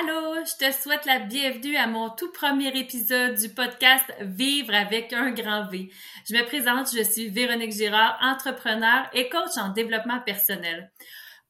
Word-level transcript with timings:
Allô, 0.00 0.34
je 0.44 0.56
te 0.56 0.72
souhaite 0.72 1.04
la 1.04 1.20
bienvenue 1.20 1.76
à 1.76 1.86
mon 1.86 2.10
tout 2.10 2.32
premier 2.32 2.76
épisode 2.76 3.36
du 3.38 3.48
podcast 3.50 4.04
Vivre 4.22 4.74
avec 4.74 5.12
un 5.12 5.30
grand 5.30 5.68
V. 5.68 5.88
Je 6.28 6.34
me 6.34 6.44
présente, 6.44 6.88
je 6.92 7.02
suis 7.04 7.28
Véronique 7.28 7.70
Girard, 7.70 8.18
entrepreneur 8.20 9.08
et 9.12 9.28
coach 9.28 9.56
en 9.56 9.68
développement 9.68 10.18
personnel. 10.26 10.90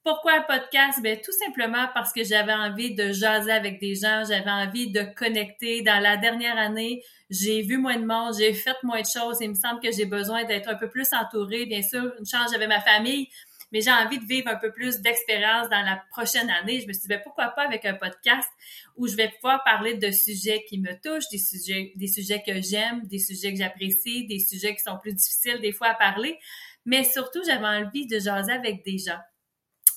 Pourquoi 0.03 0.33
un 0.35 0.43
podcast? 0.43 1.01
Ben, 1.03 1.19
tout 1.25 1.33
simplement 1.33 1.87
parce 1.95 2.13
que 2.13 2.23
j'avais 2.23 2.53
envie 2.53 2.95
de 2.95 3.13
jaser 3.13 3.53
avec 3.53 3.81
des 3.81 3.95
gens, 3.95 4.25
j'avais 4.29 4.51
envie 4.51 4.93
de 4.93 5.05
connecter. 5.17 5.81
Dans 5.81 6.03
la 6.03 6.19
dernière 6.19 6.59
année, 6.59 7.03
j'ai 7.31 7.63
vu 7.63 7.79
moins 7.79 7.97
de 7.97 8.05
monde, 8.05 8.35
j'ai 8.39 8.53
fait 8.53 8.77
moins 8.83 9.01
de 9.01 9.07
choses. 9.07 9.39
Il 9.41 9.51
me 9.51 9.55
semble 9.55 9.81
que 9.81 9.91
j'ai 9.91 10.05
besoin 10.05 10.45
d'être 10.45 10.69
un 10.69 10.75
peu 10.75 10.91
plus 10.91 11.09
entourée. 11.15 11.65
Bien 11.65 11.81
sûr, 11.81 12.13
une 12.19 12.27
chance, 12.27 12.51
j'avais 12.53 12.67
ma 12.67 12.83
famille, 12.83 13.31
mais 13.75 13.81
j'ai 13.81 13.91
envie 13.91 14.21
de 14.21 14.25
vivre 14.25 14.47
un 14.47 14.55
peu 14.55 14.71
plus 14.71 15.01
d'expérience 15.01 15.69
dans 15.69 15.83
la 15.83 16.01
prochaine 16.13 16.49
année. 16.49 16.81
Je 16.81 16.87
me 16.87 16.93
suis 16.93 17.03
dit, 17.03 17.09
ben, 17.09 17.21
pourquoi 17.25 17.49
pas 17.49 17.63
avec 17.63 17.85
un 17.85 17.95
podcast 17.95 18.49
où 18.97 19.09
je 19.09 19.17
vais 19.17 19.29
pouvoir 19.29 19.65
parler 19.65 19.95
de 19.95 20.13
sujets 20.13 20.65
qui 20.69 20.79
me 20.79 20.93
touchent, 21.03 21.29
des 21.29 21.39
sujets, 21.39 21.93
des 21.97 22.07
sujets 22.07 22.41
que 22.47 22.63
j'aime, 22.63 23.05
des 23.09 23.19
sujets 23.19 23.53
que 23.53 23.59
j'apprécie, 23.59 24.29
des 24.29 24.39
sujets 24.39 24.77
qui 24.77 24.85
sont 24.85 24.97
plus 25.03 25.13
difficiles 25.13 25.61
des 25.61 25.73
fois 25.73 25.89
à 25.89 25.95
parler. 25.95 26.39
Mais 26.87 27.03
surtout, 27.03 27.41
j'avais 27.45 27.67
envie 27.67 28.07
de 28.07 28.21
jaser 28.21 28.53
avec 28.53 28.85
des 28.85 28.99
gens. 28.99 29.19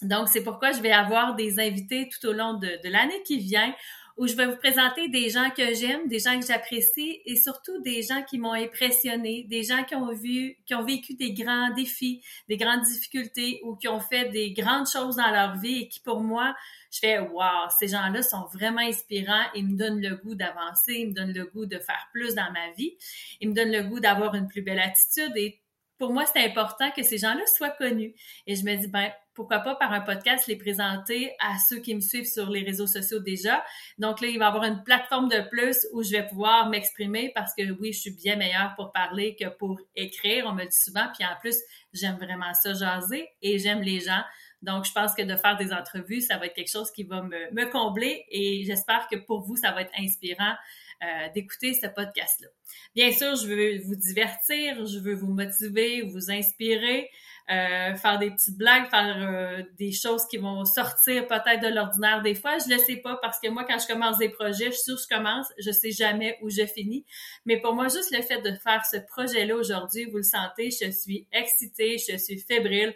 Donc, 0.02 0.28
c'est 0.28 0.44
pourquoi 0.44 0.72
je 0.72 0.82
vais 0.82 0.92
avoir 0.92 1.36
des 1.36 1.60
invités 1.60 2.10
tout 2.10 2.30
au 2.30 2.34
long 2.34 2.56
de, 2.56 2.82
de 2.84 2.90
l'année 2.90 3.22
qui 3.28 3.38
vient 3.38 3.76
où 4.18 4.28
je 4.28 4.36
vais 4.36 4.48
vous 4.48 4.58
présenter 4.58 5.10
des 5.10 5.30
gens 5.30 5.50
que 5.52 5.74
j'aime, 5.74 6.08
des 6.08 6.20
gens 6.20 6.40
que 6.40 6.46
j'apprécie 6.46 7.22
et 7.26 7.36
surtout 7.36 7.82
des 7.82 8.02
gens 8.02 8.24
qui 8.24 8.40
m'ont 8.40 8.54
impressionné, 8.54 9.46
des 9.48 9.64
gens 9.64 9.84
qui 9.84 9.96
ont 9.96 10.12
vu, 10.12 10.58
qui 10.66 10.74
ont 10.74 10.84
vécu 10.84 11.14
des 11.14 11.34
grands 11.34 11.74
défis, 11.76 12.24
des 12.50 12.58
grandes 12.58 12.82
difficultés 12.82 13.62
ou 13.64 13.76
qui 13.76 13.88
ont 13.88 14.00
fait 14.00 14.30
des 14.30 14.54
grandes 14.54 14.88
choses 14.88 15.18
dans 15.18 15.32
leur 15.32 15.58
vie 15.58 15.84
et 15.84 15.88
qui 15.88 16.00
pour 16.00 16.22
moi, 16.22 16.56
je 16.92 17.00
fais 17.00 17.20
wow, 17.20 17.70
ces 17.78 17.90
gens-là 17.90 18.24
sont 18.24 18.46
vraiment 18.54 18.82
inspirants 18.82 19.46
et 19.54 19.62
me 19.62 19.78
donnent 19.78 20.02
le 20.02 20.16
goût 20.16 20.36
d'avancer, 20.36 20.94
ils 20.94 21.10
me 21.10 21.14
donnent 21.14 21.34
le 21.34 21.46
goût 21.46 21.66
de 21.66 21.78
faire 21.78 22.08
plus 22.12 22.34
dans 22.34 22.52
ma 22.52 22.72
vie, 22.76 22.98
ils 23.40 23.50
me 23.50 23.54
donnent 23.54 23.72
le 23.72 23.84
goût 23.84 24.00
d'avoir 24.00 24.34
une 24.34 24.48
plus 24.48 24.64
belle 24.64 24.80
attitude 24.80 25.32
et 25.36 25.60
pour 25.98 26.14
moi, 26.14 26.26
c'est 26.26 26.44
important 26.44 26.92
que 26.92 27.04
ces 27.04 27.18
gens-là 27.18 27.44
soient 27.58 27.72
connus. 27.72 28.14
Et 28.46 28.56
je 28.56 28.64
me 28.64 28.76
dis, 28.76 28.88
ben, 28.88 29.12
pourquoi 29.34 29.60
pas 29.60 29.76
par 29.76 29.94
un 29.94 30.02
podcast 30.02 30.48
les 30.48 30.56
présenter 30.56 31.32
à 31.40 31.58
ceux 31.70 31.78
qui 31.78 31.94
me 31.94 32.02
suivent 32.02 32.26
sur 32.26 32.50
les 32.50 32.64
réseaux 32.64 32.88
sociaux 32.88 33.20
déjà. 33.20 33.64
Donc 34.00 34.20
là, 34.20 34.28
il 34.28 34.40
va 34.40 34.46
y 34.46 34.48
avoir 34.48 34.64
une 34.64 34.84
plateforme 34.84 35.30
de 35.30 35.48
plus 35.50 35.88
où 35.94 36.02
je 36.02 36.10
vais 36.10 36.26
pouvoir 36.26 36.70
m'exprimer 36.70 37.32
parce 37.36 37.54
que 37.54 37.72
oui, 37.80 37.94
je 37.94 38.00
suis 38.00 38.16
bien 38.16 38.36
meilleure 38.36 38.74
pour 38.76 38.92
parler 38.92 39.36
que 39.40 39.48
pour 39.48 39.80
écrire. 39.96 40.46
On 40.48 40.54
me 40.54 40.64
le 40.64 40.70
dit 40.70 40.80
souvent. 40.80 41.06
Puis 41.16 41.24
en 41.24 41.36
plus, 41.40 41.56
j'aime 41.94 42.18
vraiment 42.18 42.52
ça 42.56 42.74
jaser 42.74 43.30
et 43.44 43.60
j'aime 43.60 43.82
les 43.82 44.00
gens. 44.00 44.24
Donc, 44.64 44.86
je 44.86 44.92
pense 44.92 45.14
que 45.14 45.22
de 45.22 45.36
faire 45.36 45.56
des 45.56 45.72
entrevues, 45.72 46.22
ça 46.22 46.38
va 46.38 46.48
être 46.48 46.56
quelque 46.56 46.72
chose 46.72 46.90
qui 46.90 47.04
va 47.04 47.22
me, 47.22 47.54
me 47.54 47.70
combler 47.70 48.26
et 48.30 48.64
j'espère 48.66 49.08
que 49.08 49.18
pour 49.18 49.42
vous, 49.42 49.56
ça 49.56 49.72
va 49.72 49.84
être 49.84 49.94
inspirant 50.00 50.56
euh, 51.04 51.30
d'écouter 51.34 51.74
ce 51.74 51.88
podcast-là. 51.88 52.48
Bien 52.96 53.12
sûr, 53.12 53.36
je 53.36 53.48
veux 53.48 53.84
vous 53.86 53.96
divertir, 53.96 54.86
je 54.86 55.00
veux 55.00 55.14
vous 55.14 55.32
motiver, 55.34 56.02
vous 56.02 56.32
inspirer. 56.32 57.10
Euh, 57.50 57.96
faire 57.96 58.20
des 58.20 58.30
petites 58.30 58.58
blagues, 58.58 58.90
faire 58.90 59.16
euh, 59.18 59.64
des 59.78 59.94
choses 59.94 60.26
qui 60.28 60.36
vont 60.36 60.66
sortir 60.66 61.26
peut-être 61.28 61.62
de 61.62 61.74
l'ordinaire 61.74 62.22
des 62.22 62.36
fois. 62.36 62.58
Je 62.58 62.74
le 62.74 62.78
sais 62.78 62.98
pas 62.98 63.18
parce 63.22 63.40
que 63.40 63.48
moi, 63.48 63.64
quand 63.64 63.80
je 63.80 63.88
commence 63.88 64.18
des 64.18 64.28
projets, 64.28 64.66
je 64.66 64.72
suis 64.72 64.84
sûre 64.84 64.98
que 64.98 65.04
je 65.10 65.16
commence, 65.16 65.48
je 65.58 65.72
sais 65.72 65.92
jamais 65.92 66.38
où 66.42 66.50
je 66.50 66.66
finis. 66.66 67.06
Mais 67.46 67.62
pour 67.62 67.74
moi, 67.74 67.88
juste 67.88 68.14
le 68.14 68.22
fait 68.22 68.42
de 68.42 68.52
faire 68.58 68.86
ce 68.86 68.98
projet-là 68.98 69.56
aujourd'hui, 69.56 70.06
vous 70.06 70.18
le 70.18 70.24
sentez, 70.24 70.72
je 70.72 70.92
suis 70.92 71.26
excitée, 71.32 71.98
je 71.98 72.18
suis 72.18 72.38
fébrile 72.38 72.94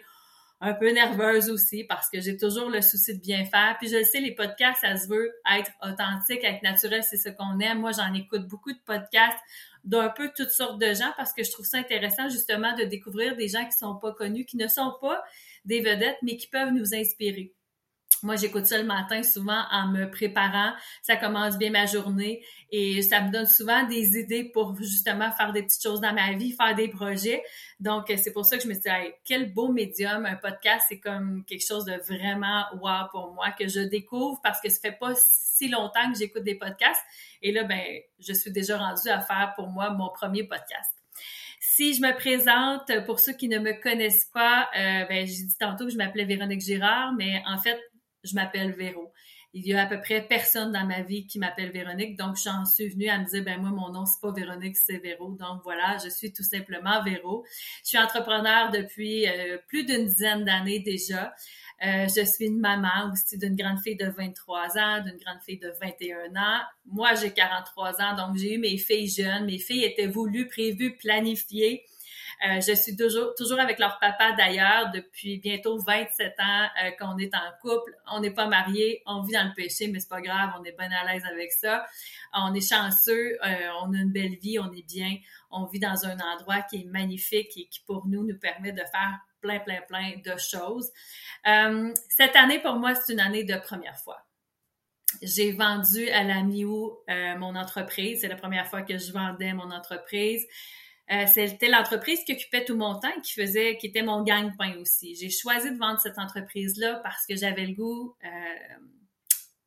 un 0.64 0.74
peu 0.74 0.92
nerveuse 0.92 1.50
aussi 1.50 1.82
parce 1.82 2.08
que 2.08 2.20
j'ai 2.20 2.36
toujours 2.36 2.70
le 2.70 2.80
souci 2.80 3.16
de 3.16 3.20
bien 3.20 3.44
faire. 3.44 3.76
Puis 3.80 3.88
je 3.88 3.96
le 3.96 4.04
sais, 4.04 4.20
les 4.20 4.32
podcasts, 4.32 4.80
ça 4.80 4.96
se 4.96 5.08
veut 5.08 5.32
être 5.58 5.72
authentique, 5.82 6.44
être 6.44 6.62
naturel, 6.62 7.02
c'est 7.02 7.16
ce 7.16 7.30
qu'on 7.30 7.58
aime. 7.58 7.80
Moi, 7.80 7.90
j'en 7.90 8.14
écoute 8.14 8.46
beaucoup 8.46 8.72
de 8.72 8.78
podcasts 8.86 9.38
d'un 9.82 10.08
peu 10.08 10.30
toutes 10.36 10.52
sortes 10.52 10.80
de 10.80 10.94
gens 10.94 11.12
parce 11.16 11.32
que 11.32 11.42
je 11.42 11.50
trouve 11.50 11.66
ça 11.66 11.78
intéressant 11.78 12.28
justement 12.28 12.76
de 12.76 12.84
découvrir 12.84 13.34
des 13.34 13.48
gens 13.48 13.64
qui 13.64 13.76
sont 13.76 13.96
pas 13.96 14.12
connus, 14.12 14.44
qui 14.44 14.56
ne 14.56 14.68
sont 14.68 14.94
pas 15.00 15.20
des 15.64 15.80
vedettes, 15.80 16.18
mais 16.22 16.36
qui 16.36 16.46
peuvent 16.46 16.72
nous 16.72 16.94
inspirer. 16.94 17.52
Moi, 18.22 18.36
j'écoute 18.36 18.66
ça 18.66 18.78
le 18.78 18.84
matin 18.84 19.22
souvent 19.22 19.64
en 19.70 19.88
me 19.88 20.10
préparant. 20.10 20.72
Ça 21.02 21.16
commence 21.16 21.58
bien 21.58 21.70
ma 21.70 21.86
journée 21.86 22.44
et 22.70 23.02
ça 23.02 23.20
me 23.20 23.32
donne 23.32 23.46
souvent 23.46 23.86
des 23.88 24.16
idées 24.18 24.44
pour 24.44 24.76
justement 24.76 25.32
faire 25.32 25.52
des 25.52 25.62
petites 25.64 25.82
choses 25.82 26.00
dans 26.00 26.12
ma 26.12 26.32
vie, 26.34 26.52
faire 26.52 26.74
des 26.74 26.88
projets. 26.88 27.42
Donc, 27.80 28.12
c'est 28.16 28.32
pour 28.32 28.44
ça 28.44 28.56
que 28.56 28.62
je 28.62 28.68
me 28.68 28.74
suis 28.74 28.82
dit, 28.82 28.90
quel 29.24 29.52
beau 29.52 29.72
médium, 29.72 30.24
un 30.24 30.36
podcast, 30.36 30.86
c'est 30.88 31.00
comme 31.00 31.44
quelque 31.44 31.66
chose 31.66 31.84
de 31.84 31.94
vraiment 32.06 32.64
wow 32.80 33.08
pour 33.10 33.32
moi 33.34 33.50
que 33.50 33.66
je 33.66 33.80
découvre 33.80 34.40
parce 34.42 34.60
que 34.60 34.68
ça 34.70 34.78
fait 34.80 34.98
pas 34.98 35.14
si 35.16 35.68
longtemps 35.68 36.12
que 36.12 36.18
j'écoute 36.18 36.44
des 36.44 36.54
podcasts. 36.54 37.02
Et 37.42 37.50
là, 37.50 37.64
ben, 37.64 37.82
je 38.20 38.32
suis 38.32 38.52
déjà 38.52 38.78
rendue 38.78 39.08
à 39.08 39.20
faire 39.20 39.52
pour 39.56 39.68
moi 39.68 39.90
mon 39.90 40.10
premier 40.10 40.44
podcast. 40.44 40.94
Si 41.60 41.94
je 41.94 42.00
me 42.00 42.12
présente, 42.14 42.90
pour 43.06 43.20
ceux 43.20 43.32
qui 43.32 43.48
ne 43.48 43.58
me 43.58 43.72
connaissent 43.80 44.28
pas, 44.32 44.68
euh, 44.76 45.04
ben, 45.06 45.26
j'ai 45.26 45.44
dit 45.44 45.56
tantôt 45.58 45.86
que 45.86 45.90
je 45.90 45.96
m'appelais 45.96 46.24
Véronique 46.24 46.60
Girard, 46.60 47.12
mais 47.14 47.42
en 47.46 47.58
fait, 47.58 47.80
je 48.24 48.34
m'appelle 48.34 48.72
Véro. 48.72 49.12
Il 49.54 49.66
y 49.66 49.74
a 49.74 49.82
à 49.82 49.86
peu 49.86 50.00
près 50.00 50.26
personne 50.26 50.72
dans 50.72 50.86
ma 50.86 51.02
vie 51.02 51.26
qui 51.26 51.38
m'appelle 51.38 51.72
Véronique, 51.72 52.16
donc 52.16 52.36
j'en 52.42 52.64
suis 52.64 52.88
venue 52.88 53.10
à 53.10 53.18
me 53.18 53.26
dire, 53.26 53.44
ben 53.44 53.60
moi, 53.60 53.70
mon 53.70 53.92
nom, 53.92 54.06
c'est 54.06 54.20
pas 54.20 54.32
Véronique, 54.32 54.78
c'est 54.78 54.96
Véro. 54.96 55.32
Donc 55.32 55.60
voilà, 55.62 55.98
je 56.02 56.08
suis 56.08 56.32
tout 56.32 56.42
simplement 56.42 57.02
Véro. 57.04 57.44
Je 57.84 57.88
suis 57.90 57.98
entrepreneur 57.98 58.70
depuis 58.70 59.28
euh, 59.28 59.58
plus 59.68 59.84
d'une 59.84 60.06
dizaine 60.06 60.46
d'années 60.46 60.80
déjà. 60.80 61.34
Euh, 61.84 62.06
je 62.08 62.24
suis 62.24 62.46
une 62.46 62.60
maman 62.60 63.10
aussi 63.12 63.36
d'une 63.36 63.56
grande 63.56 63.80
fille 63.80 63.96
de 63.96 64.06
23 64.06 64.78
ans, 64.78 65.02
d'une 65.02 65.18
grande 65.18 65.42
fille 65.44 65.58
de 65.58 65.72
21 65.82 66.34
ans. 66.40 66.60
Moi, 66.86 67.14
j'ai 67.14 67.32
43 67.32 68.00
ans, 68.00 68.16
donc 68.16 68.38
j'ai 68.38 68.54
eu 68.54 68.58
mes 68.58 68.78
filles 68.78 69.08
jeunes. 69.08 69.44
Mes 69.44 69.58
filles 69.58 69.84
étaient 69.84 70.06
voulues, 70.06 70.48
prévues, 70.48 70.96
planifiées. 70.96 71.84
Euh, 72.44 72.60
je 72.60 72.74
suis 72.74 72.96
toujours, 72.96 73.34
toujours 73.36 73.60
avec 73.60 73.78
leur 73.78 74.00
papa 74.00 74.32
d'ailleurs 74.32 74.90
depuis 74.90 75.38
bientôt 75.38 75.78
27 75.78 76.34
ans 76.40 76.66
euh, 76.82 76.90
qu'on 76.98 77.16
est 77.18 77.32
en 77.36 77.50
couple. 77.60 77.96
On 78.10 78.18
n'est 78.18 78.32
pas 78.32 78.48
mariés, 78.48 79.00
on 79.06 79.22
vit 79.22 79.32
dans 79.32 79.44
le 79.44 79.54
péché, 79.54 79.86
mais 79.86 80.00
c'est 80.00 80.08
pas 80.08 80.20
grave, 80.20 80.50
on 80.58 80.64
est 80.64 80.76
bien 80.76 80.90
à 80.90 81.12
l'aise 81.12 81.22
avec 81.24 81.52
ça. 81.52 81.86
On 82.34 82.52
est 82.52 82.68
chanceux, 82.68 83.38
euh, 83.44 83.68
on 83.82 83.92
a 83.94 83.98
une 83.98 84.10
belle 84.10 84.34
vie, 84.36 84.58
on 84.58 84.72
est 84.72 84.86
bien. 84.86 85.16
On 85.52 85.66
vit 85.66 85.78
dans 85.78 86.04
un 86.04 86.18
endroit 86.18 86.62
qui 86.62 86.80
est 86.80 86.84
magnifique 86.84 87.56
et 87.56 87.68
qui 87.68 87.80
pour 87.86 88.08
nous 88.08 88.26
nous 88.26 88.38
permet 88.38 88.72
de 88.72 88.78
faire 88.80 89.20
plein, 89.40 89.60
plein, 89.60 89.80
plein 89.82 90.14
de 90.24 90.36
choses. 90.38 90.90
cette 91.44 92.36
année, 92.36 92.58
pour 92.58 92.74
moi, 92.74 92.94
c'est 92.94 93.12
une 93.12 93.20
année 93.20 93.44
de 93.44 93.56
première 93.56 93.98
fois. 93.98 94.24
J'ai 95.20 95.52
vendu 95.52 96.08
à 96.08 96.24
la 96.24 96.42
Miu 96.42 96.90
mon 97.38 97.54
entreprise. 97.54 98.22
C'est 98.22 98.28
la 98.28 98.36
première 98.36 98.66
fois 98.66 98.82
que 98.82 98.96
je 98.98 99.12
vendais 99.12 99.52
mon 99.52 99.70
entreprise. 99.70 100.46
Euh, 101.12 101.26
c'était 101.26 101.68
l'entreprise 101.68 102.24
qui 102.24 102.32
occupait 102.32 102.64
tout 102.64 102.76
mon 102.76 102.98
temps, 102.98 103.20
qui 103.22 103.34
faisait, 103.34 103.76
qui 103.76 103.88
était 103.88 104.02
mon 104.02 104.22
gagne-pain 104.22 104.76
aussi. 104.78 105.14
J'ai 105.14 105.28
choisi 105.28 105.70
de 105.70 105.76
vendre 105.76 106.00
cette 106.00 106.18
entreprise-là 106.18 107.00
parce 107.02 107.26
que 107.26 107.36
j'avais 107.36 107.66
le 107.66 107.74
goût 107.74 108.16
euh, 108.24 108.28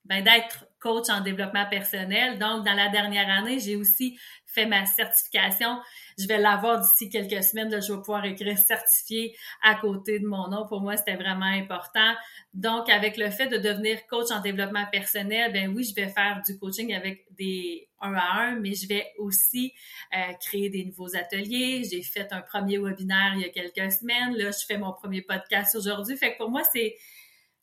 ben, 0.06 0.24
d'être 0.24 0.66
coach 0.86 1.10
en 1.10 1.22
développement 1.22 1.66
personnel. 1.68 2.38
Donc, 2.38 2.64
dans 2.64 2.76
la 2.76 2.90
dernière 2.90 3.28
année, 3.28 3.60
j'ai 3.60 3.76
aussi 3.76 4.20
fait 4.46 4.68
ma 4.68 4.86
certification. 4.86 5.80
Je 6.20 6.28
vais 6.28 6.38
l'avoir 6.38 6.80
d'ici 6.80 7.10
quelques 7.10 7.44
semaines. 7.44 7.72
je 7.72 7.92
vais 7.92 7.98
pouvoir 7.98 8.24
écrire 8.24 8.56
certifié 8.56 9.36
à 9.64 9.74
côté 9.74 10.20
de 10.20 10.28
mon 10.28 10.48
nom. 10.48 10.68
Pour 10.68 10.82
moi, 10.82 10.96
c'était 10.96 11.16
vraiment 11.16 11.48
important. 11.48 12.14
Donc, 12.54 12.88
avec 12.90 13.18
le 13.18 13.32
fait 13.32 13.48
de 13.48 13.58
devenir 13.58 14.06
coach 14.06 14.30
en 14.30 14.42
développement 14.42 14.86
personnel, 14.92 15.52
ben 15.52 15.74
oui, 15.76 15.84
je 15.84 15.96
vais 15.96 16.08
faire 16.08 16.44
du 16.46 16.56
coaching 16.60 16.94
avec 16.94 17.26
des 17.32 17.90
un 18.00 18.14
à 18.14 18.42
un, 18.42 18.60
mais 18.60 18.76
je 18.76 18.88
vais 18.88 19.08
aussi 19.18 19.74
euh, 20.16 20.34
créer 20.40 20.70
des 20.70 20.86
nouveaux 20.86 21.16
ateliers. 21.16 21.82
J'ai 21.92 22.04
fait 22.04 22.32
un 22.32 22.42
premier 22.42 22.78
webinaire 22.78 23.34
il 23.34 23.42
y 23.42 23.46
a 23.46 23.50
quelques 23.50 23.92
semaines. 23.92 24.38
Là, 24.38 24.52
je 24.52 24.64
fais 24.68 24.78
mon 24.78 24.94
premier 24.94 25.24
podcast 25.24 25.76
aujourd'hui. 25.76 26.16
Fait 26.16 26.34
que 26.34 26.38
pour 26.38 26.52
moi, 26.52 26.62
c'est 26.72 26.96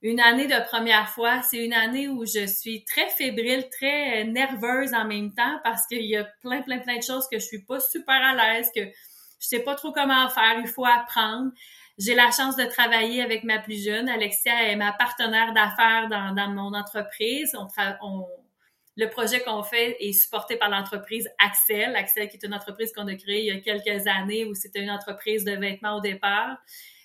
une 0.03 0.21
année 0.21 0.47
de 0.47 0.69
première 0.69 1.09
fois. 1.09 1.43
C'est 1.43 1.65
une 1.65 1.73
année 1.73 2.09
où 2.09 2.27
je 2.27 2.47
suis 2.47 2.85
très 2.85 3.09
fébrile, 3.09 3.69
très 3.71 4.25
nerveuse 4.25 4.93
en 4.95 5.05
même 5.05 5.33
temps 5.33 5.61
parce 5.63 5.87
qu'il 5.87 6.03
y 6.03 6.17
a 6.17 6.25
plein, 6.43 6.63
plein, 6.63 6.81
plein 6.81 6.99
de 6.99 7.03
choses 7.03 7.27
que 7.31 7.39
je 7.39 7.45
suis 7.45 7.65
pas 7.65 7.81
super 7.81 8.15
à 8.15 8.35
l'aise, 8.35 8.71
que 8.75 8.83
je 8.85 9.47
sais 9.47 9.61
pas 9.61 9.75
trop 9.75 9.93
comment 9.93 10.29
faire. 10.29 10.59
Il 10.59 10.69
faut 10.69 10.85
apprendre. 10.85 11.53
J'ai 11.99 12.15
la 12.15 12.31
chance 12.33 12.57
de 12.57 12.65
travailler 12.65 13.23
avec 13.23 13.45
ma 13.45 13.59
plus 13.59 13.85
jeune. 13.85 14.09
Alexia 14.09 14.71
est 14.71 14.77
ma 14.77 14.93
partenaire 14.93 15.53
d'affaires 15.53 16.09
dans, 16.09 16.35
dans 16.35 16.49
mon 16.49 16.75
entreprise. 16.75 17.55
On, 17.57 17.69
on 18.03 18.27
le 18.97 19.09
projet 19.09 19.41
qu'on 19.41 19.63
fait 19.63 19.97
est 20.01 20.13
supporté 20.13 20.57
par 20.57 20.69
l'entreprise 20.69 21.29
Axel. 21.39 21.95
Axel 21.95 22.29
qui 22.29 22.37
est 22.37 22.45
une 22.45 22.55
entreprise 22.55 22.93
qu'on 22.93 23.07
a 23.07 23.15
créée 23.15 23.41
il 23.41 23.47
y 23.47 23.51
a 23.51 23.61
quelques 23.61 24.07
années 24.07 24.45
où 24.47 24.55
c'était 24.55 24.81
une 24.81 24.91
entreprise 24.91 25.45
de 25.45 25.53
vêtements 25.53 25.97
au 25.97 26.01
départ 26.01 26.59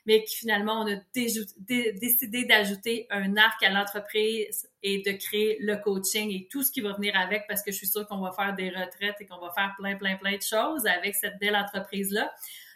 mais 0.07 0.23
qui 0.23 0.37
finalement, 0.37 0.81
on 0.81 0.87
a 0.87 0.95
décidé 1.13 2.45
d'ajouter 2.45 3.07
un 3.09 3.35
arc 3.35 3.61
à 3.61 3.69
l'entreprise 3.69 4.69
et 4.81 5.01
de 5.01 5.11
créer 5.11 5.57
le 5.59 5.75
coaching 5.75 6.31
et 6.31 6.47
tout 6.49 6.63
ce 6.63 6.71
qui 6.71 6.79
va 6.79 6.93
venir 6.93 7.13
avec 7.19 7.43
parce 7.45 7.61
que 7.61 7.73
je 7.73 7.77
suis 7.77 7.87
sûre 7.87 8.07
qu'on 8.07 8.21
va 8.21 8.31
faire 8.31 8.55
des 8.55 8.69
retraites 8.69 9.17
et 9.19 9.25
qu'on 9.25 9.39
va 9.39 9.51
faire 9.53 9.75
plein, 9.77 9.97
plein, 9.97 10.15
plein 10.15 10.37
de 10.37 10.41
choses 10.41 10.87
avec 10.87 11.13
cette 11.13 11.37
belle 11.39 11.57
entreprise-là. 11.57 12.33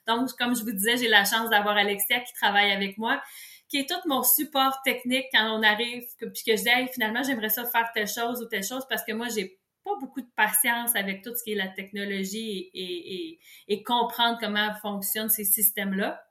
Donc, 0.07 0.29
comme 0.37 0.53
je 0.57 0.63
vous 0.63 0.73
disais, 0.73 0.97
j'ai 0.97 1.07
la 1.07 1.23
chance 1.23 1.49
d'avoir 1.49 1.77
Alexia 1.77 2.19
qui 2.19 2.33
travaille 2.33 2.73
avec 2.73 2.97
moi, 2.97 3.21
qui 3.69 3.77
est 3.77 3.87
tout 3.87 3.95
mon 4.07 4.23
support 4.23 4.81
technique 4.83 5.27
quand 5.33 5.57
on 5.57 5.63
arrive, 5.63 6.03
que, 6.19 6.25
puis 6.25 6.43
que 6.45 6.57
je 6.57 6.63
dis, 6.63 6.91
finalement, 6.91 7.23
j'aimerais 7.23 7.49
ça 7.49 7.63
faire 7.63 7.89
telle 7.93 8.09
chose 8.09 8.41
ou 8.41 8.45
telle 8.45 8.65
chose 8.65 8.83
parce 8.89 9.05
que 9.05 9.13
moi, 9.13 9.27
j'ai 9.33 9.57
pas 9.85 9.95
beaucoup 10.01 10.19
de 10.19 10.29
patience 10.35 10.97
avec 10.97 11.23
tout 11.23 11.33
ce 11.33 11.43
qui 11.45 11.53
est 11.53 11.55
la 11.55 11.69
technologie 11.69 12.69
et, 12.73 13.39
et 13.69 13.83
comprendre 13.83 14.37
comment 14.41 14.73
fonctionnent 14.81 15.29
ces 15.29 15.45
systèmes-là. 15.45 16.21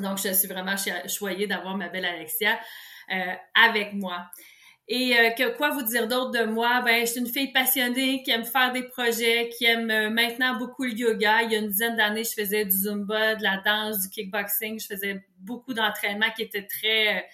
Donc, 0.00 0.18
je 0.18 0.32
suis 0.32 0.48
vraiment 0.48 0.76
choyée 1.06 1.46
d'avoir 1.46 1.76
ma 1.76 1.88
belle 1.88 2.04
Alexia 2.04 2.58
euh, 3.10 3.34
avec 3.54 3.92
moi. 3.92 4.26
Et 4.88 5.16
euh, 5.16 5.30
que 5.30 5.56
quoi 5.56 5.70
vous 5.70 5.82
dire 5.82 6.08
d'autre 6.08 6.32
de 6.32 6.44
moi? 6.44 6.82
Ben, 6.84 7.06
je 7.06 7.12
suis 7.12 7.20
une 7.20 7.28
fille 7.28 7.52
passionnée 7.52 8.22
qui 8.24 8.32
aime 8.32 8.44
faire 8.44 8.72
des 8.72 8.82
projets, 8.82 9.48
qui 9.56 9.64
aime 9.64 9.90
euh, 9.90 10.10
maintenant 10.10 10.58
beaucoup 10.58 10.84
le 10.84 10.92
yoga. 10.92 11.42
Il 11.42 11.52
y 11.52 11.54
a 11.54 11.58
une 11.58 11.68
dizaine 11.68 11.96
d'années, 11.96 12.24
je 12.24 12.32
faisais 12.32 12.64
du 12.64 12.76
zumba, 12.76 13.36
de 13.36 13.42
la 13.42 13.62
danse, 13.64 14.00
du 14.00 14.10
kickboxing. 14.10 14.80
Je 14.80 14.86
faisais 14.86 15.24
beaucoup 15.38 15.74
d'entraînements 15.74 16.30
qui 16.34 16.42
étaient 16.42 16.66
très 16.66 17.28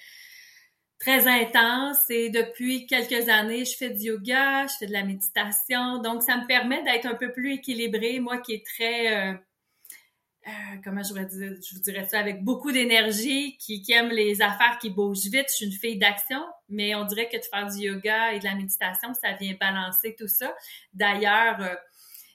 très 0.98 1.26
intense. 1.26 2.10
Et 2.10 2.28
depuis 2.30 2.86
quelques 2.86 3.28
années, 3.28 3.64
je 3.64 3.76
fais 3.76 3.90
du 3.90 4.04
yoga, 4.04 4.66
je 4.66 4.74
fais 4.80 4.86
de 4.86 4.92
la 4.92 5.04
méditation. 5.04 5.98
Donc, 6.02 6.22
ça 6.22 6.36
me 6.36 6.46
permet 6.46 6.82
d'être 6.82 7.06
un 7.06 7.14
peu 7.14 7.32
plus 7.32 7.54
équilibrée. 7.54 8.18
Moi 8.20 8.38
qui 8.38 8.52
est 8.54 8.66
très 8.66 9.38
comment 10.84 11.02
je 11.02 11.08
voudrais 11.08 11.26
dire, 11.26 11.54
je 11.62 11.74
vous 11.74 11.80
dirais 11.80 12.06
ça, 12.08 12.18
avec 12.18 12.44
beaucoup 12.44 12.72
d'énergie, 12.72 13.56
qui, 13.58 13.84
aime 13.92 14.08
les 14.08 14.42
affaires 14.42 14.78
qui 14.80 14.90
bougent 14.90 15.26
vite. 15.26 15.46
Je 15.50 15.54
suis 15.54 15.66
une 15.66 15.72
fille 15.72 15.98
d'action, 15.98 16.42
mais 16.68 16.94
on 16.94 17.04
dirait 17.04 17.28
que 17.28 17.36
de 17.36 17.44
faire 17.44 17.66
du 17.66 17.78
yoga 17.78 18.32
et 18.32 18.38
de 18.38 18.44
la 18.44 18.54
méditation, 18.54 19.12
ça 19.14 19.32
vient 19.32 19.54
balancer 19.60 20.14
tout 20.18 20.28
ça. 20.28 20.54
D'ailleurs, 20.92 21.60
euh, 21.60 21.74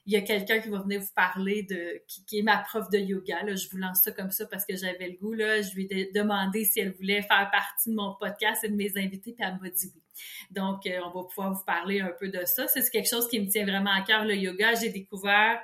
il 0.05 0.13
y 0.13 0.15
a 0.17 0.21
quelqu'un 0.21 0.59
qui 0.59 0.69
va 0.69 0.79
venir 0.79 0.99
vous 0.99 1.13
parler 1.15 1.63
de 1.63 2.01
qui, 2.07 2.39
est 2.39 2.41
ma 2.41 2.57
prof 2.57 2.89
de 2.89 2.97
yoga. 2.97 3.45
Je 3.55 3.69
vous 3.69 3.77
lance 3.77 4.01
ça 4.03 4.11
comme 4.11 4.31
ça 4.31 4.45
parce 4.47 4.65
que 4.65 4.75
j'avais 4.75 5.09
le 5.09 5.17
goût. 5.17 5.33
Là. 5.33 5.61
Je 5.61 5.73
lui 5.75 5.87
ai 5.91 6.11
demandé 6.11 6.65
si 6.65 6.79
elle 6.79 6.91
voulait 6.91 7.21
faire 7.21 7.49
partie 7.51 7.91
de 7.91 7.95
mon 7.95 8.15
podcast 8.19 8.63
et 8.63 8.69
de 8.69 8.75
mes 8.75 8.91
invités, 8.97 9.33
puis 9.33 9.45
elle 9.45 9.59
m'a 9.61 9.69
dit 9.69 9.91
oui. 9.93 10.01
Donc, 10.49 10.85
euh, 10.85 10.99
on 11.05 11.11
va 11.11 11.27
pouvoir 11.27 11.53
vous 11.53 11.63
parler 11.65 12.01
un 12.01 12.11
peu 12.19 12.29
de 12.29 12.43
ça. 12.45 12.67
C'est 12.67 12.89
quelque 12.89 13.09
chose 13.09 13.27
qui 13.27 13.39
me 13.39 13.47
tient 13.47 13.65
vraiment 13.65 13.91
à 13.91 14.01
cœur, 14.01 14.25
le 14.25 14.35
yoga. 14.35 14.73
J'ai 14.75 14.89
découvert 14.89 15.61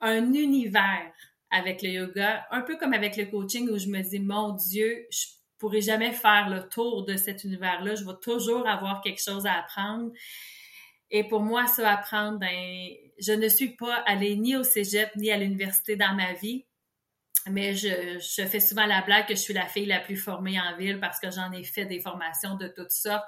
un 0.00 0.32
univers 0.32 1.12
avec 1.56 1.82
le 1.82 1.88
yoga, 1.88 2.46
un 2.50 2.60
peu 2.60 2.76
comme 2.76 2.92
avec 2.92 3.16
le 3.16 3.26
coaching 3.26 3.68
où 3.70 3.78
je 3.78 3.88
me 3.88 4.02
dis, 4.02 4.20
mon 4.20 4.52
Dieu, 4.52 5.06
je 5.10 5.26
pourrai 5.58 5.80
jamais 5.80 6.12
faire 6.12 6.48
le 6.48 6.68
tour 6.68 7.04
de 7.04 7.16
cet 7.16 7.44
univers-là. 7.44 7.94
Je 7.94 8.04
vais 8.04 8.18
toujours 8.22 8.68
avoir 8.68 9.00
quelque 9.00 9.22
chose 9.22 9.46
à 9.46 9.54
apprendre. 9.54 10.12
Et 11.10 11.24
pour 11.24 11.40
moi, 11.40 11.66
ça 11.66 11.90
apprendre, 11.90 12.38
ben, 12.38 12.88
je 13.18 13.32
ne 13.32 13.48
suis 13.48 13.76
pas 13.76 13.94
allée 14.06 14.36
ni 14.36 14.56
au 14.56 14.62
cégep 14.62 15.14
ni 15.16 15.30
à 15.30 15.38
l'université 15.38 15.96
dans 15.96 16.14
ma 16.14 16.34
vie. 16.34 16.66
Mais 17.48 17.74
je, 17.74 18.18
je 18.18 18.44
fais 18.46 18.60
souvent 18.60 18.86
la 18.86 19.02
blague 19.02 19.26
que 19.26 19.34
je 19.34 19.40
suis 19.40 19.54
la 19.54 19.66
fille 19.66 19.86
la 19.86 20.00
plus 20.00 20.16
formée 20.16 20.60
en 20.60 20.76
ville 20.76 20.98
parce 20.98 21.20
que 21.20 21.30
j'en 21.30 21.52
ai 21.52 21.62
fait 21.62 21.84
des 21.86 22.00
formations 22.00 22.56
de 22.56 22.66
toutes 22.66 22.90
sortes 22.90 23.24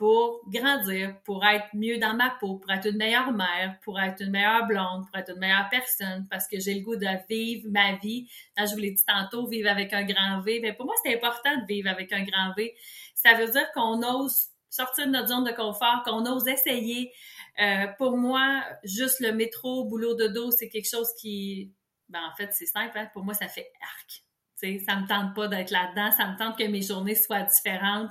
pour 0.00 0.40
grandir, 0.48 1.14
pour 1.24 1.44
être 1.44 1.66
mieux 1.74 1.98
dans 1.98 2.14
ma 2.14 2.30
peau, 2.40 2.56
pour 2.56 2.72
être 2.72 2.86
une 2.86 2.96
meilleure 2.96 3.32
mère, 3.32 3.76
pour 3.84 4.00
être 4.00 4.22
une 4.22 4.30
meilleure 4.30 4.66
blonde, 4.66 5.04
pour 5.06 5.18
être 5.18 5.32
une 5.32 5.38
meilleure 5.40 5.68
personne, 5.70 6.26
parce 6.30 6.48
que 6.48 6.58
j'ai 6.58 6.72
le 6.72 6.80
goût 6.80 6.96
de 6.96 7.06
vivre 7.28 7.68
ma 7.70 7.96
vie. 7.96 8.26
Quand 8.56 8.64
je 8.64 8.72
vous 8.72 8.80
l'ai 8.80 8.92
dit 8.92 9.04
tantôt, 9.06 9.46
vivre 9.46 9.68
avec 9.68 9.92
un 9.92 10.02
grand 10.04 10.40
V. 10.40 10.60
Mais 10.62 10.72
pour 10.72 10.86
moi, 10.86 10.94
c'est 11.04 11.14
important 11.14 11.54
de 11.54 11.66
vivre 11.66 11.90
avec 11.90 12.14
un 12.14 12.24
grand 12.24 12.54
V. 12.56 12.74
Ça 13.14 13.34
veut 13.34 13.50
dire 13.50 13.70
qu'on 13.74 14.02
ose 14.02 14.46
sortir 14.70 15.04
de 15.04 15.10
notre 15.10 15.28
zone 15.28 15.44
de 15.44 15.52
confort, 15.52 16.02
qu'on 16.06 16.24
ose 16.24 16.48
essayer. 16.48 17.12
Euh, 17.60 17.86
pour 17.98 18.16
moi, 18.16 18.64
juste 18.84 19.20
le 19.20 19.32
métro, 19.32 19.84
boulot 19.84 20.14
de 20.14 20.28
dos, 20.28 20.50
c'est 20.50 20.70
quelque 20.70 20.88
chose 20.88 21.12
qui, 21.20 21.74
ben 22.08 22.22
en 22.24 22.34
fait, 22.36 22.48
c'est 22.54 22.64
simple. 22.64 22.96
Hein. 22.96 23.10
Pour 23.12 23.22
moi, 23.22 23.34
ça 23.34 23.48
fait 23.48 23.70
arc. 23.82 24.24
Sais, 24.60 24.82
ça 24.86 24.96
me 24.96 25.06
tente 25.06 25.34
pas 25.34 25.48
d'être 25.48 25.70
là-dedans. 25.70 26.10
Ça 26.16 26.26
me 26.28 26.36
tente 26.36 26.58
que 26.58 26.64
mes 26.64 26.82
journées 26.82 27.14
soient 27.14 27.42
différentes 27.42 28.10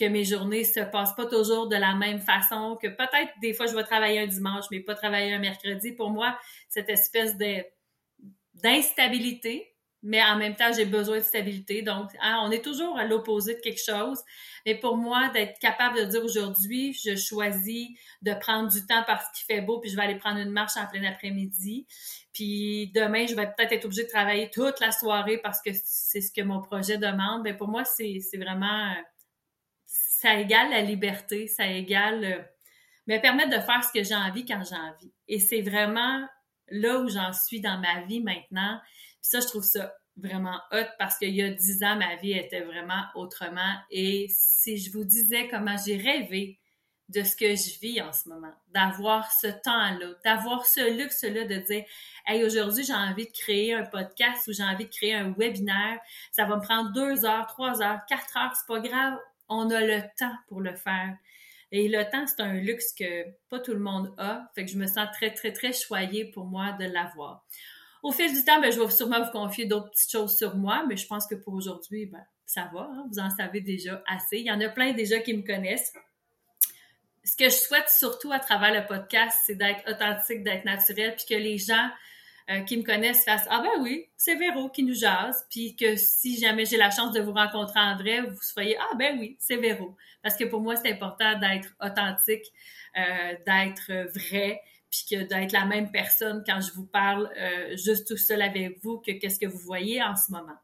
que 0.00 0.06
mes 0.06 0.24
journées 0.24 0.64
se 0.64 0.80
passent 0.80 1.14
pas 1.14 1.26
toujours 1.26 1.68
de 1.68 1.76
la 1.76 1.94
même 1.94 2.20
façon, 2.20 2.78
que 2.80 2.88
peut-être 2.88 3.32
des 3.42 3.52
fois 3.52 3.66
je 3.66 3.74
vais 3.74 3.84
travailler 3.84 4.20
un 4.20 4.26
dimanche, 4.26 4.64
mais 4.70 4.80
pas 4.80 4.94
travailler 4.94 5.34
un 5.34 5.38
mercredi. 5.38 5.92
Pour 5.92 6.08
moi, 6.08 6.38
cette 6.70 6.88
espèce 6.88 7.36
de 7.36 7.62
d'instabilité, 8.54 9.69
mais 10.02 10.22
en 10.22 10.36
même 10.36 10.56
temps, 10.56 10.72
j'ai 10.74 10.86
besoin 10.86 11.18
de 11.18 11.22
stabilité. 11.22 11.82
Donc, 11.82 12.10
hein, 12.22 12.40
on 12.44 12.50
est 12.50 12.64
toujours 12.64 12.98
à 12.98 13.04
l'opposé 13.04 13.54
de 13.54 13.60
quelque 13.60 13.82
chose. 13.82 14.20
Mais 14.64 14.74
pour 14.74 14.96
moi, 14.96 15.28
d'être 15.28 15.58
capable 15.58 15.98
de 15.98 16.04
dire 16.04 16.24
aujourd'hui, 16.24 16.94
je 16.94 17.16
choisis 17.16 17.88
de 18.22 18.32
prendre 18.34 18.70
du 18.70 18.86
temps 18.86 19.02
parce 19.06 19.24
qu'il 19.32 19.44
fait 19.44 19.60
beau, 19.60 19.78
puis 19.78 19.90
je 19.90 19.96
vais 19.96 20.02
aller 20.02 20.18
prendre 20.18 20.38
une 20.38 20.50
marche 20.50 20.76
en 20.76 20.86
plein 20.86 21.04
après-midi. 21.04 21.86
Puis 22.32 22.90
demain, 22.94 23.26
je 23.26 23.34
vais 23.34 23.46
peut-être 23.46 23.72
être 23.72 23.84
obligée 23.84 24.04
de 24.04 24.08
travailler 24.08 24.50
toute 24.50 24.80
la 24.80 24.92
soirée 24.92 25.38
parce 25.38 25.60
que 25.60 25.70
c'est 25.84 26.20
ce 26.20 26.32
que 26.32 26.42
mon 26.42 26.62
projet 26.62 26.96
demande. 26.96 27.42
Mais 27.42 27.54
pour 27.54 27.68
moi, 27.68 27.84
c'est 27.84 28.20
vraiment 28.36 28.94
ça 30.20 30.34
égale 30.38 30.70
la 30.70 30.82
liberté, 30.82 31.46
ça 31.46 31.66
égale 31.66 32.24
euh, 32.24 32.42
me 33.06 33.18
permettre 33.20 33.50
de 33.50 33.60
faire 33.60 33.82
ce 33.82 33.92
que 33.92 34.04
j'ai 34.04 34.14
envie 34.14 34.44
quand 34.44 34.62
j'ai 34.68 34.76
envie. 34.76 35.12
Et 35.28 35.40
c'est 35.40 35.62
vraiment 35.62 36.26
là 36.70 37.00
où 37.00 37.08
j'en 37.08 37.32
suis 37.32 37.60
dans 37.60 37.78
ma 37.78 38.02
vie 38.02 38.20
maintenant. 38.20 38.78
Puis 39.20 39.30
ça, 39.30 39.40
je 39.40 39.46
trouve 39.46 39.64
ça 39.64 39.94
vraiment 40.16 40.60
hot 40.72 40.86
parce 40.98 41.16
qu'il 41.18 41.34
y 41.34 41.42
a 41.42 41.50
dix 41.50 41.82
ans, 41.82 41.96
ma 41.96 42.16
vie 42.16 42.32
était 42.32 42.62
vraiment 42.62 43.04
autrement. 43.14 43.74
Et 43.90 44.26
si 44.30 44.78
je 44.78 44.92
vous 44.92 45.04
disais 45.04 45.48
comment 45.48 45.76
j'ai 45.84 45.96
rêvé 45.96 46.58
de 47.08 47.22
ce 47.24 47.34
que 47.34 47.56
je 47.56 47.80
vis 47.80 48.00
en 48.00 48.12
ce 48.12 48.28
moment, 48.28 48.52
d'avoir 48.68 49.32
ce 49.32 49.48
temps-là, 49.48 50.14
d'avoir 50.24 50.64
ce 50.64 50.96
luxe-là 50.96 51.44
de 51.44 51.56
dire, 51.56 51.84
hey, 52.26 52.44
aujourd'hui, 52.44 52.84
j'ai 52.84 52.94
envie 52.94 53.26
de 53.26 53.32
créer 53.32 53.74
un 53.74 53.84
podcast 53.84 54.46
ou 54.46 54.52
j'ai 54.52 54.62
envie 54.62 54.84
de 54.84 54.90
créer 54.90 55.14
un 55.14 55.32
webinaire. 55.32 55.98
Ça 56.30 56.44
va 56.44 56.56
me 56.56 56.62
prendre 56.62 56.92
deux 56.92 57.24
heures, 57.24 57.46
trois 57.46 57.82
heures, 57.82 57.98
quatre 58.08 58.36
heures, 58.36 58.52
c'est 58.54 58.66
pas 58.72 58.80
grave 58.80 59.18
on 59.50 59.68
a 59.70 59.80
le 59.80 60.00
temps 60.16 60.34
pour 60.48 60.60
le 60.60 60.74
faire. 60.74 61.16
Et 61.72 61.88
le 61.88 62.02
temps, 62.10 62.26
c'est 62.26 62.40
un 62.40 62.54
luxe 62.54 62.92
que 62.92 63.24
pas 63.48 63.60
tout 63.60 63.72
le 63.72 63.78
monde 63.78 64.12
a. 64.18 64.50
Fait 64.54 64.64
que 64.64 64.70
je 64.70 64.76
me 64.76 64.86
sens 64.86 65.08
très, 65.12 65.32
très, 65.32 65.52
très 65.52 65.72
choyée 65.72 66.24
pour 66.24 66.46
moi 66.46 66.72
de 66.72 66.84
l'avoir. 66.84 67.46
Au 68.02 68.12
fil 68.12 68.32
du 68.32 68.44
temps, 68.44 68.60
ben, 68.60 68.72
je 68.72 68.80
vais 68.80 68.90
sûrement 68.90 69.22
vous 69.22 69.30
confier 69.30 69.66
d'autres 69.66 69.90
petites 69.90 70.10
choses 70.10 70.36
sur 70.36 70.56
moi, 70.56 70.84
mais 70.88 70.96
je 70.96 71.06
pense 71.06 71.26
que 71.26 71.34
pour 71.34 71.54
aujourd'hui, 71.54 72.06
ben, 72.06 72.24
ça 72.46 72.70
va. 72.72 72.90
Hein. 72.92 73.06
Vous 73.12 73.18
en 73.18 73.30
savez 73.30 73.60
déjà 73.60 74.02
assez. 74.08 74.38
Il 74.38 74.46
y 74.46 74.50
en 74.50 74.60
a 74.60 74.68
plein 74.68 74.92
déjà 74.92 75.20
qui 75.20 75.34
me 75.34 75.42
connaissent. 75.42 75.92
Ce 77.22 77.36
que 77.36 77.44
je 77.44 77.54
souhaite 77.54 77.88
surtout 77.88 78.32
à 78.32 78.40
travers 78.40 78.72
le 78.72 78.86
podcast, 78.86 79.38
c'est 79.44 79.54
d'être 79.54 79.88
authentique, 79.88 80.42
d'être 80.42 80.64
naturel, 80.64 81.14
puis 81.14 81.26
que 81.36 81.40
les 81.40 81.58
gens 81.58 81.90
euh, 82.50 82.62
qui 82.62 82.76
me 82.76 82.82
connaissent 82.82 83.24
fassent 83.24 83.46
Ah 83.48 83.62
ben 83.62 83.80
oui, 83.80 84.08
c'est 84.16 84.34
Véro 84.34 84.70
qui 84.70 84.82
nous 84.82 84.94
jase, 84.94 85.46
puis 85.50 85.76
que 85.76 85.94
si 85.94 86.36
jamais 86.40 86.64
j'ai 86.64 86.78
la 86.78 86.90
chance 86.90 87.12
de 87.12 87.20
vous 87.20 87.32
rencontrer 87.32 87.78
en 87.78 87.96
vrai, 87.96 88.22
vous 88.22 88.42
soyez 88.42 88.76
Ah 88.80 88.96
ben 88.96 89.18
oui, 89.20 89.36
c'est 89.38 89.56
Véro. 89.56 89.96
Parce 90.20 90.34
que 90.34 90.44
pour 90.44 90.60
moi, 90.60 90.74
c'est 90.74 90.90
important 90.90 91.38
d'être 91.38 91.68
authentique, 91.80 92.46
euh, 92.96 93.34
d'être 93.46 93.92
vrai, 94.18 94.60
puis 94.90 95.04
que 95.08 95.22
d'être 95.28 95.52
la 95.52 95.64
même 95.64 95.92
personne 95.92 96.42
quand 96.44 96.60
je 96.60 96.72
vous 96.72 96.86
parle 96.86 97.30
euh, 97.38 97.76
juste 97.76 98.08
tout 98.08 98.16
seul 98.16 98.42
avec 98.42 98.82
vous 98.82 98.98
que 98.98 99.12
qu'est-ce 99.12 99.38
que 99.38 99.46
vous 99.46 99.58
voyez 99.58 100.02
en 100.02 100.16
ce 100.16 100.32
moment. 100.32 100.58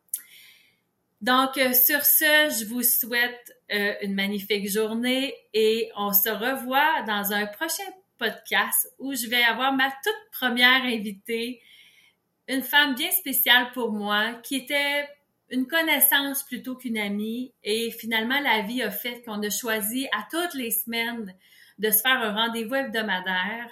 Donc, 1.20 1.54
sur 1.54 2.04
ce, 2.04 2.58
je 2.58 2.66
vous 2.66 2.82
souhaite 2.82 3.56
une 3.70 4.14
magnifique 4.14 4.68
journée 4.68 5.34
et 5.54 5.90
on 5.96 6.12
se 6.12 6.28
revoit 6.28 7.02
dans 7.06 7.32
un 7.32 7.46
prochain 7.46 7.90
podcast 8.18 8.92
où 8.98 9.14
je 9.14 9.26
vais 9.28 9.42
avoir 9.42 9.72
ma 9.72 9.88
toute 9.88 10.30
première 10.32 10.82
invitée 10.82 11.62
une 12.48 12.62
femme 12.62 12.94
bien 12.94 13.10
spéciale 13.10 13.72
pour 13.72 13.92
moi, 13.92 14.34
qui 14.42 14.56
était 14.56 15.08
une 15.50 15.66
connaissance 15.66 16.42
plutôt 16.42 16.76
qu'une 16.76 16.98
amie. 16.98 17.52
Et 17.62 17.90
finalement, 17.90 18.40
la 18.40 18.62
vie 18.62 18.82
a 18.82 18.90
fait 18.90 19.22
qu'on 19.22 19.42
a 19.42 19.50
choisi 19.50 20.08
à 20.12 20.26
toutes 20.30 20.54
les 20.54 20.70
semaines 20.70 21.34
de 21.78 21.90
se 21.90 22.00
faire 22.00 22.20
un 22.20 22.32
rendez-vous 22.32 22.74
hebdomadaire. 22.74 23.70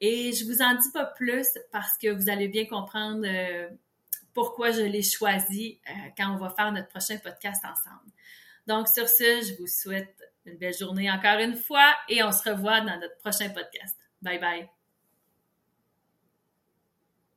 Et 0.00 0.32
je 0.32 0.44
vous 0.44 0.60
en 0.60 0.74
dis 0.74 0.90
pas 0.92 1.06
plus 1.06 1.46
parce 1.72 1.96
que 1.98 2.08
vous 2.08 2.28
allez 2.28 2.48
bien 2.48 2.66
comprendre 2.66 3.24
euh, 3.24 3.68
pourquoi 4.32 4.70
je 4.70 4.82
l'ai 4.82 5.02
choisi 5.02 5.80
euh, 5.88 5.92
quand 6.16 6.34
on 6.34 6.38
va 6.38 6.50
faire 6.50 6.72
notre 6.72 6.88
prochain 6.88 7.18
podcast 7.18 7.64
ensemble. 7.64 8.10
Donc, 8.66 8.88
sur 8.88 9.08
ce, 9.08 9.42
je 9.42 9.56
vous 9.58 9.66
souhaite 9.66 10.16
une 10.46 10.56
belle 10.56 10.76
journée 10.76 11.10
encore 11.10 11.38
une 11.38 11.56
fois 11.56 11.94
et 12.08 12.22
on 12.22 12.32
se 12.32 12.48
revoit 12.50 12.80
dans 12.80 12.98
notre 12.98 13.16
prochain 13.18 13.48
podcast. 13.50 13.96
Bye 14.20 14.38
bye. 14.38 14.83